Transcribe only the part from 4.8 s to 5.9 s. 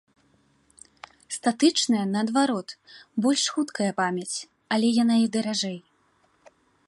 яна і даражэй.